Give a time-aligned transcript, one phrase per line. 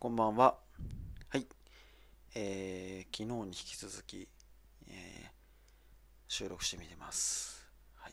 [0.00, 0.56] こんばんは。
[1.28, 1.46] はい。
[2.34, 4.26] えー、昨日に引き続き、
[4.88, 5.28] えー、
[6.26, 7.68] 収録してみてます。
[7.96, 8.12] はい。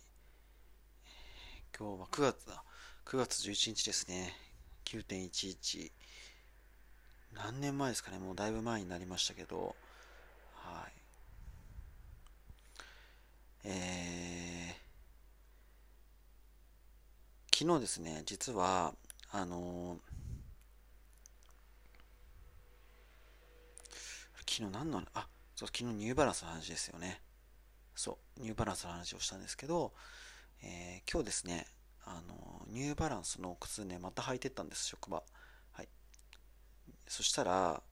[1.79, 2.61] 今日は9月だ。
[3.05, 4.33] 9月11日ですね。
[4.83, 5.89] 9.11。
[7.33, 8.19] 何年前ですかね。
[8.19, 9.73] もうだいぶ前になりましたけど、
[10.55, 10.91] はい。
[13.63, 18.93] えー、昨日ですね、実は、
[19.31, 20.16] あのー
[24.57, 27.21] 昨日何の、あ、そう、昨日ニューバランスの話ですよね。
[27.93, 29.93] そう、ニューバランスの話をしたんですけど、
[30.63, 31.67] えー、今日ですね、
[32.05, 35.21] あの、ニューバランスの靴ね、また履いてったんです、職場。
[35.73, 35.87] はい。
[37.07, 37.83] そしたら、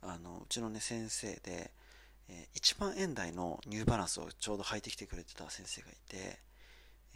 [0.00, 1.72] あの、うちのね、先生で、
[2.28, 6.38] えー、1万円台のニューバランスをちょうど履いてきてくれてた先生がいて、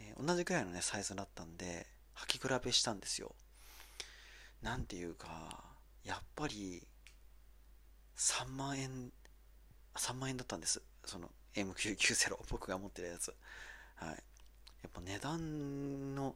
[0.01, 3.33] えー、同じくらいのね、サイズだったんで、履き比べしたんですよ。
[4.61, 5.63] なんていうか、
[6.03, 6.85] やっぱり、
[8.17, 9.11] 3万円、
[9.95, 10.81] 3万円だったんです。
[11.05, 13.33] その M990、僕が持ってるやつ。
[13.95, 14.09] はい。
[14.09, 14.13] や
[14.87, 16.35] っぱ値段の、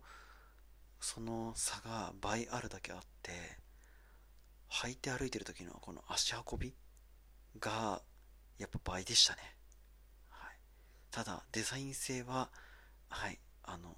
[0.99, 3.31] その差が倍あるだけあって、
[4.69, 6.73] 履いて歩いてる時のこの足運び
[7.59, 8.01] が、
[8.59, 9.41] やっぱ倍でしたね。
[10.29, 10.57] はい。
[11.09, 12.49] ただ、デザイン性は、
[13.09, 13.95] はい、あの、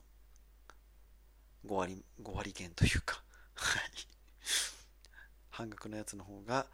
[1.65, 3.21] 5割、5割減というか、
[3.55, 3.83] はい。
[5.49, 6.65] 半額のやつの方が、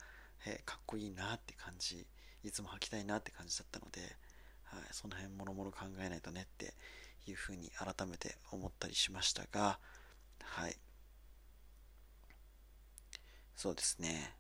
[0.46, 2.06] えー、かっこいいなって感じ
[2.44, 4.02] いつも履きたいなって感じだったので、
[4.64, 6.74] はい、その辺もろもろ考えないとねって
[7.28, 9.80] いうふうに改めて思ったりしましたが
[10.44, 10.76] はい。
[13.56, 14.36] そうですね。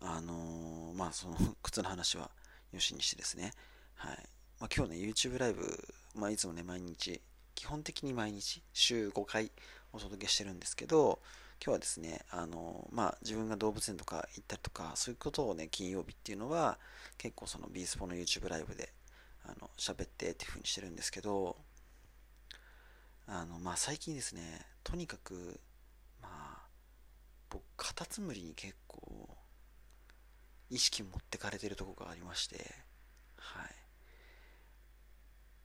[0.00, 2.30] あのー、まあその 靴の話は
[2.72, 3.52] よしにしてですね。
[3.94, 7.22] はい、まあ、今日ね YouTube ライブ、まあ、いつもね毎日
[7.54, 9.52] 基本的に毎日週5回
[9.92, 11.22] お届けしてるんですけど
[11.64, 16.76] 今日はですね、あの、まあ、自分が動物園とか行ったりとか、そういうことをね、金曜日っていうのは、
[17.18, 18.92] 結構そのビースポの YouTube ライブで、
[19.44, 21.56] あの、喋ってっていう風にしてるんですけど、
[23.28, 25.60] あの、まあ、最近ですね、とにかく、
[26.20, 26.66] まあ、
[27.48, 29.28] 僕、カタツムリに結構、
[30.68, 32.74] 意識持ってかれてるとこがありまして、
[33.36, 33.64] は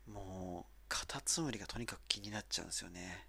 [0.07, 0.12] い。
[0.12, 3.25] もう、カタツムリがとにかく気になっちゃうんですよね。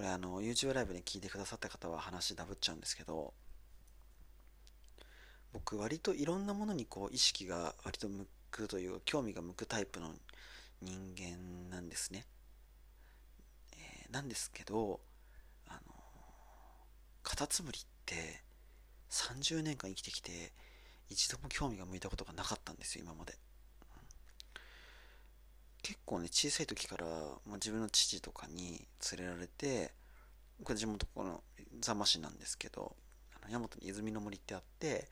[0.00, 3.34] これあの YouTube ライブで聞いてくださった方は話ダブっちゃうんですけど
[5.52, 10.14] 僕割といろんなものにこう意識が割と向くという興味が向くタイプの
[10.80, 12.24] 人間なんですね、
[13.74, 15.00] えー、なんですけど
[15.68, 15.94] あの
[17.22, 18.42] カタツムリって
[19.10, 20.52] 30年間生きてきて
[21.10, 23.34] 一度も興味が向いたことがなかったんですよ今まで。
[25.82, 28.86] 結構ね小さい時から、まあ、自分の父とかに
[29.16, 29.92] 連れられて
[30.62, 31.42] これ地元この
[31.80, 32.94] 座間市なんですけど
[33.42, 35.08] あの大和に泉の森ってあって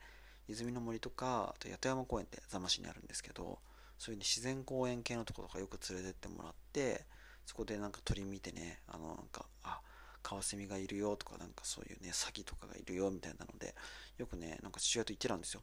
[0.47, 3.59] 泉の森とかあと八戸山公園って座間市にあるんですけど
[3.97, 7.05] そういう、ね、自然公園系のとことかよく連れてってもらって
[7.45, 9.81] そこでなんか鳥見てねあのなんかあ
[10.21, 13.73] カワセミがいるよとかなんかそういうねサギとかがいるよみたいなので
[14.17, 15.61] よくねなんか父親と言ってたんですよ。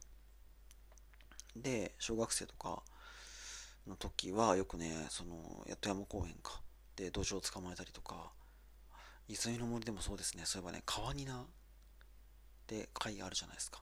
[1.55, 2.83] で小学生とか
[3.87, 6.61] の時はよくね、その、八戸山公園か、
[6.95, 8.31] で、土壌を捕まえたりとか、
[9.27, 11.45] 泉の森でもそうですね、そういえばね、川ニナっ
[12.65, 13.81] て貝あるじゃないですか。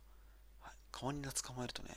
[0.61, 1.89] はい、川ニナ捕まえるとね、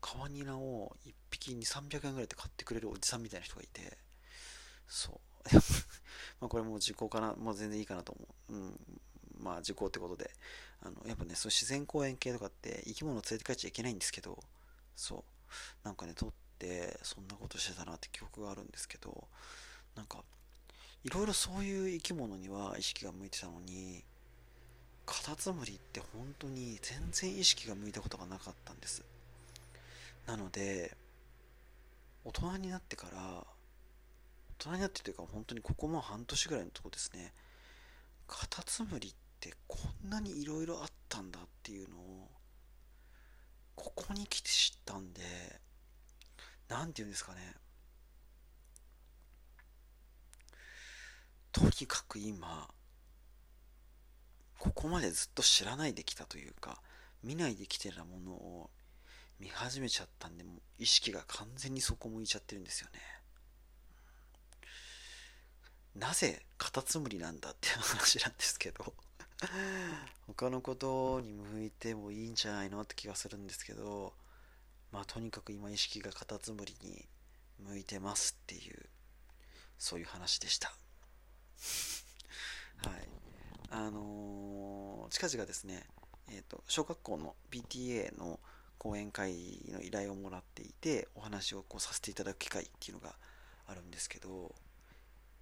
[0.00, 3.96] 川ニナを1匹に300円ぐらいで買ってくれるおじさんみたいな人がいて、
[4.88, 5.20] そう。
[6.40, 8.54] まあこれもう時効かな、もう全然いいかなと思う。
[8.54, 9.00] うん。
[9.38, 10.30] まあ時効ってことで。
[10.80, 14.42] あの、やっぱね、そう自然公園系とかって生き物を連れて帰っちゃいけないんですけど、
[14.96, 15.24] そう。
[15.84, 19.26] なんかね、とってそんなことしてたなって記憶があるんですけど
[19.96, 20.22] なんか
[21.04, 24.04] いろいろそういう生き物には意識が向いてたのに
[25.04, 29.04] カタツムリって本当に全然意識が向いたことがなかったんです。
[30.26, 30.96] なので
[32.24, 33.44] 大人になってから
[34.60, 37.32] 大人になってというか本当にここも半年ぐらいのとこですね。
[38.28, 42.30] カタツムリってこんなにいろいろあったんだっていうのを
[43.74, 45.20] ここに来て知ったんで
[46.72, 47.54] 何て言うんですかね。
[51.52, 52.68] とにかく今
[54.58, 56.80] ここまでずっと知らないできたというか
[57.22, 58.70] 見ないできてたものを
[59.38, 63.00] 見始めちゃったんでもう意識が完全にそこ向いちゃってるんですよね。
[65.94, 68.94] なぜカタツムリなんだっていう話なんですけど
[70.26, 74.14] 他のことに向いてもいいんじゃないのって気がするんですけど
[75.02, 77.04] あとにかく今意識がカタツムリに
[77.58, 78.86] 向いてますっていう
[79.76, 80.72] そういう話でした。
[82.88, 83.08] はい。
[83.70, 85.88] あのー、近近々ですね、
[86.28, 88.38] えーと、小学校の PTA の
[88.78, 93.16] 講演会の依頼をもらっていてお話をこうさせていただく機会っていうのが
[93.66, 94.54] あるんですけど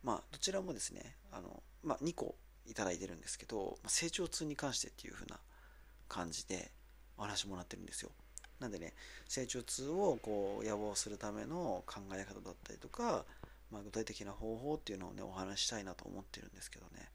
[0.02, 2.34] まあどちらもですねあの、まあ、2個
[2.66, 5.38] いただいてるんですけど成長痛に関してっていう風な
[6.08, 6.70] 感じで
[7.18, 8.10] お話もらってるんですよ
[8.60, 8.92] なんでね
[9.26, 13.24] 成長痛をこう予防するための考え方だったりとか、
[13.70, 17.08] まあ、具体的な方法っていうのをねお話したいなと思ってるんですけどね。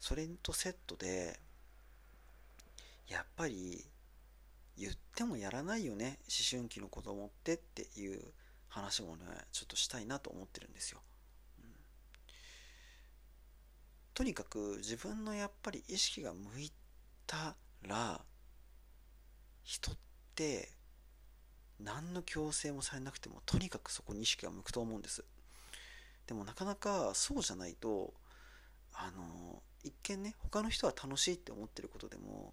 [0.00, 1.38] それとセットで
[3.08, 3.84] やっぱり
[4.76, 8.20] 言ってもやらないよね思春期の子供ってっていう
[8.68, 11.00] 話もねちょっとしたいなと思ってるんですよ、
[11.60, 11.70] うん、
[14.14, 16.70] とにかく自分のやっぱり意識が向い
[17.26, 18.20] たら
[19.64, 19.94] 人っ
[20.34, 20.70] て
[21.80, 25.24] 何の強制もされなくてもとにかくそこに意識が向くと思うんです。
[26.26, 28.12] でもなかなかそうじゃないと
[28.92, 32.52] あの一見ね他の人は楽しいって思ってることでも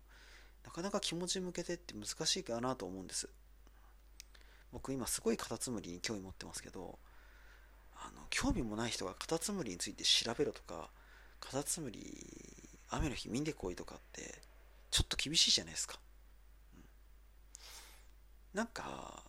[0.64, 3.30] なかなか気持ち向けてって難しいかなと思うんです。
[4.72, 7.00] 僕今すごいカタツムリに興味持ってますけど
[7.96, 10.90] あの興味もない人がカタツムリについて調べろとか
[11.40, 14.42] カタツムリ雨の日見んでこいとかって
[14.92, 15.98] ちょっと厳しいじゃないですか、
[18.56, 19.22] なんか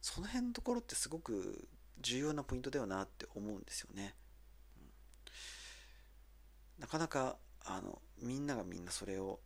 [0.00, 1.66] その辺のところってすごく
[2.00, 4.14] 重要なポイントだよなって思うんですよね、
[6.78, 9.40] なかなかあのみんながみんなそれを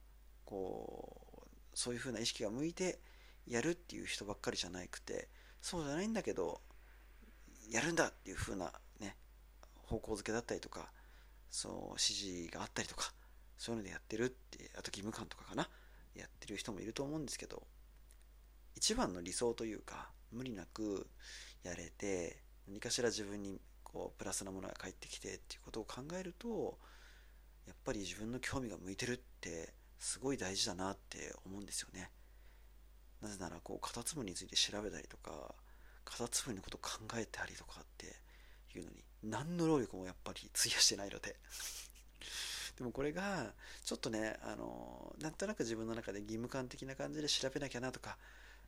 [0.44, 2.98] こうそういう風な意識が向いて
[3.46, 5.28] やるっていう人ばっかりじゃなくて
[5.62, 6.60] そうじゃないんだけど
[7.70, 9.16] やるんだっていう風なね
[9.86, 10.90] 方向づけだったりとか
[11.48, 13.12] そう指示があったりとか
[13.56, 15.68] そういうのでやってるってあと義務感とかかな。
[16.14, 17.62] やってる人もいると思うんですけど。
[18.76, 21.06] 一番の理想というか無理なく
[21.62, 26.78] やれて何かしら自分にこうプラスなものが返ってきてっていうことを考えると
[27.66, 32.10] やっぱり自分の興味が向いてるってすごい大事だなって思うんですよね。
[33.20, 35.54] なぜならこうカタツムリについて調べたりとか
[36.04, 38.06] カタツムリのことを考えたりとかって
[38.74, 41.36] いうのに何の労力もやっぱり費やしてないので。
[42.76, 43.52] でもこれが
[43.84, 48.16] ちょっとねあのなんとなく自分の中で義務感的な感じで調べなきゃなとか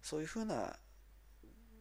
[0.02, 0.76] そういうふうな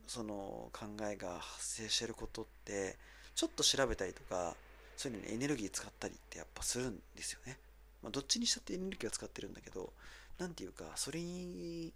[0.07, 2.97] その考えが発生してることって
[3.33, 4.56] ちょっと調べたりとか
[4.97, 7.57] そういうのにエネルギー使ったりってやっぱするんですよね。
[8.03, 9.94] まあ、どっちにしたってエネルギーは使ってるんだけど
[10.38, 11.94] 何ていうかそれに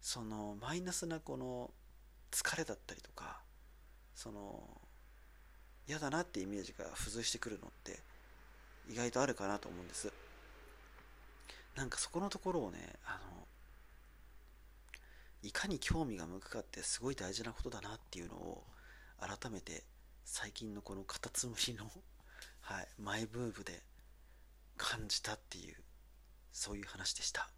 [0.00, 1.70] そのマイナスなこの
[2.30, 3.40] 疲れだったりとか
[4.14, 4.62] その
[5.88, 7.98] 嫌だなってイメージが付随してくるのって
[8.88, 10.12] 意外とあるかなと思うんです。
[11.74, 13.35] なんかそこのところをねあの
[15.42, 18.64] いかに興味が向くかってすごい大事なことだなっていうのを
[19.18, 19.84] 改めて
[20.24, 21.90] 最近のこのカタツムリの、
[22.60, 23.82] はい、マイブームで
[24.76, 25.76] 感じたっていう
[26.52, 27.50] そういう話でした。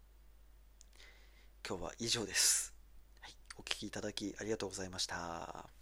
[1.67, 2.73] 今日は以上です、
[3.19, 5.78] はい、お聴きいただきありがとうございました。